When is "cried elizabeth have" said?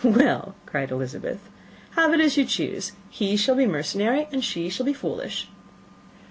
0.65-2.11